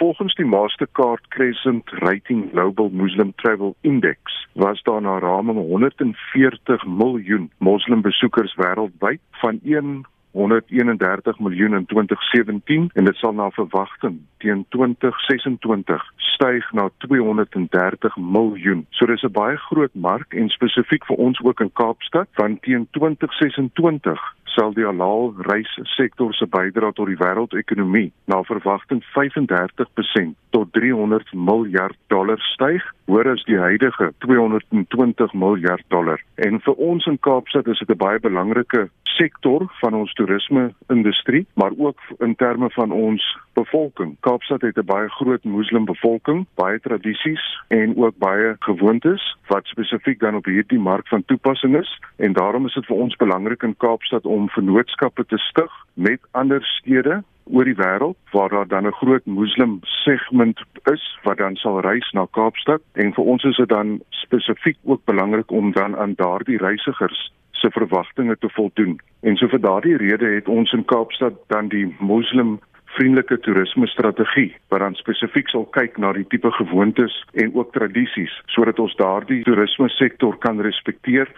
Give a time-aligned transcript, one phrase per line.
[0.00, 7.50] Volgens die Mastercard Crescent Rating Global Muslim Travel Index was daar na raming 140 miljoen
[7.58, 14.64] moslim besoekers wêreldwyd van 1 131 miljoen in 2017 en dit sal na verwagting teen
[14.68, 18.86] 2026 styg na 230 miljoen.
[18.90, 22.88] So dis 'n baie groot mark en spesifiek vir ons ook in Kaapstad van teen
[22.90, 31.32] 2026 sal die halal reissektor se bydrae tot die wêreldekonomie na verwagting 35% tot 300
[31.34, 36.22] miljard dollar styg, hoor as die huidige 220 miljard dollar.
[36.34, 38.88] En vir ons in Kaapstad is dit 'n baie belangrike
[39.20, 44.16] sektor van ons toerisme industrie, maar ook in terme van ons bevolking.
[44.20, 50.20] Kaapstad het 'n baie groot moslim bevolking, baie tradisies en ook baie gewoontes wat spesifiek
[50.20, 53.76] dan op hierdie mark van toepassing is en daarom is dit vir ons belangrik in
[53.76, 58.98] Kaapstad om vennootskappe te stig met ander stede oor die wêreld waar daar dan 'n
[59.00, 60.60] groot moslim segment
[60.92, 65.04] is wat dan sal reis na Kaapstad en vir ons is dit dan spesifiek ook
[65.04, 69.00] belangrik om dan aan daardie reisigers se verwagtinge te voldoen.
[69.20, 74.54] En so vir daardie rede het ons in Kaapstad dan die moslim vriendelike toerisme strategie
[74.68, 79.42] wat dan spesifiek sal kyk na die tipe gewoontes en ook tradisies sodat ons daardie
[79.46, 81.30] toerisme sektor kan respekteer.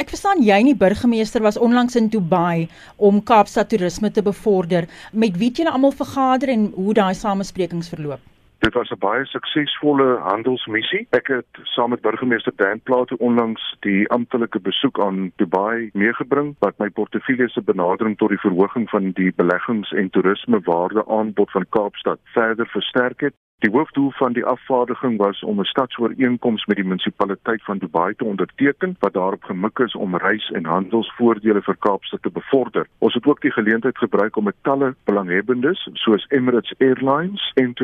[0.00, 2.64] Ek verstaan jy nie burgemeester was onlangs in Dubai
[3.08, 4.88] om Kaapstad toerisme te bevorder.
[5.12, 8.31] Met wie het julle almal vergader en hoe daai samesprekings verloop?
[8.62, 11.06] Dit was 'n baie suksesvolle handelsmissie.
[11.10, 16.78] Ek het saam met burgemeester Dan Plato onlangs die amptelike besoek aan Dubai meegebring wat
[16.78, 21.66] my portefeulje se benadering tot die verhoging van die beleggings en toerisme waarde aanbod van
[21.68, 23.34] Kaapstad verder versterk het.
[23.62, 28.24] Die hoofdoel van die afvaardiging was om 'n stadsooreenkoms met die munisipaliteit van Dubai te
[28.24, 32.86] onderteken wat daarop gemik is om reis- en handelsvoordele vir Kaapstad te bevorder.
[32.98, 37.74] Ons het ook die geleentheid gebruik om met talle belanghebbendes soos Emirates Airlines en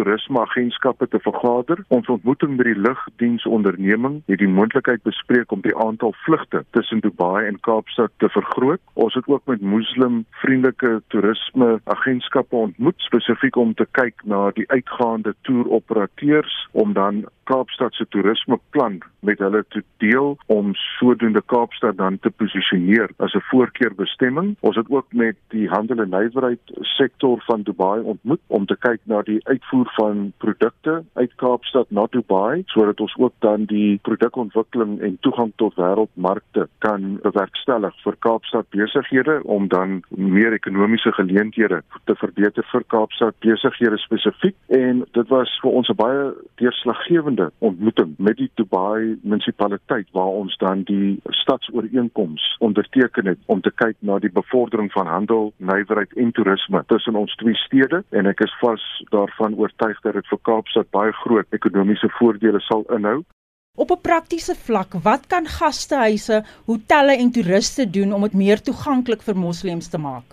[0.69, 1.85] toerismeagentskappe te vergader.
[1.89, 7.47] Ons ontmoeting met die lugdiensonderneming het die moontlikheid bespreek om die aantal vlugte tussen Dubai
[7.47, 8.81] en Kaapstad te vergroot.
[8.95, 15.69] Ons het ook met moslimvriendelike toerismeagentskappe ontmoet spesifiek om te kyk na die uitgaande toer
[15.71, 22.31] operateurs om dan Kaapstad se toerismeplan met hulle te deel om sodoende Kaapstad dan te
[22.31, 24.57] posisioneer as 'n voorkeurbestemming.
[24.61, 29.01] Ons het ook met die handel en nywerheid sektor van Dubai ontmoet om te kyk
[29.05, 35.01] na die uitvoer van produkte uit Kaapstad na Dubai sodat ons ook dan die produkontwikkeling
[35.01, 42.15] en toegang tot wêreldmarkte kan bewerkstellig vir Kaapstad besighede om dan meer ekonomiese geleenthede te
[42.19, 44.57] verbeter vir Kaapstad besighede spesifiek.
[44.67, 50.57] En dit was vir ons 'n baie deurslaggewende ontmoeting met die Dubai munisipaliteit waar ons
[50.59, 56.33] dan die stadsooreenkoms onderteken het om te kyk na die bevordering van handel, nywerheid en
[56.33, 58.05] toerisme tussen ons twee stede.
[58.11, 62.85] En ek is vas daarvan oortuig dat dit vir Kaapstad baie groot ekonomiese voordele sal
[62.97, 63.21] inhou.
[63.77, 69.23] Op 'n praktiese vlak, wat kan gastehuise, hotelle en toeriste doen om dit meer toeganklik
[69.23, 70.27] vir moslems te maak?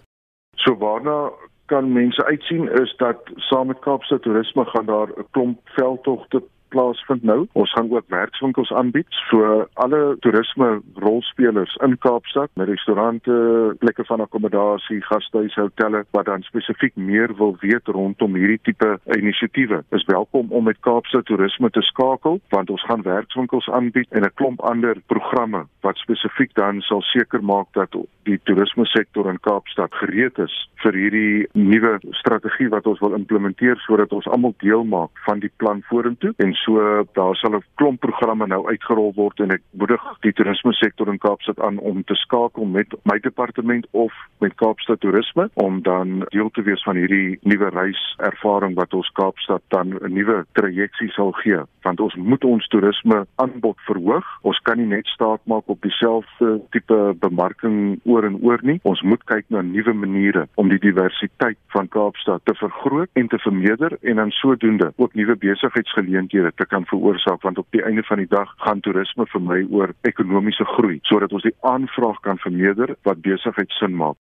[0.55, 1.29] So waarna
[1.65, 6.43] kan mense uitsien is dat saam met Kaapstad Toerisme gaan daar 'n klomp veldtogte
[6.75, 7.45] plaasvind nou.
[7.53, 9.07] Ons gaan ook werkswinkels aanbied.
[9.29, 13.35] So alle toerisme rolspelers in Kaapstad, met restaurante,
[13.79, 19.83] plekke van akkommodasie, gastehuise, hotelle wat dan spesifiek meer wil weet rondom hierdie tipe inisiatiewe.
[19.95, 24.33] Is welkom om met Kaapstad Toerisme te skakel want ons gaan werkswinkels aanbied en 'n
[24.33, 29.93] klomp ander programme wat spesifiek dan sal seker maak dat die toerisme sektor in Kaapstad
[29.93, 30.53] gereed is
[30.83, 35.51] vir hierdie nuwe strategie wat ons wil implementeer sodat ons almal deel maak van die
[35.61, 40.01] plan vorentoe en so daar sal 'n klomp programme nou uitgerol word en ek moedig
[40.21, 44.99] die toerisme sektor in Kaapstad aan om te skakel met my departement of met Kaapstad
[44.99, 50.13] Toerisme om dan deel te wees van hierdie nuwe reiservaring wat ons Kaapstad dan 'n
[50.13, 51.59] nuwe trajeksie sal gee.
[51.81, 54.25] Want ons moet ons toerisme aanbod verhoog.
[54.41, 58.79] Ons kan nie net staat maak op dieselfde tipe bemarking oor en oor nie.
[58.83, 63.37] Ons moet kyk na nuwe maniere om die diversiteit van Kaapstad te vergroot en te
[63.37, 68.17] vermeerder en dan sodoende ook nuwe besigheidsgeleenthede te kan veroorsaak want op die einde van
[68.23, 72.95] die dag gaan toerisme vir my oor ekonomiese groei sodat ons die aanvraag kan vermeerder
[73.03, 74.17] wat besigheid sin maak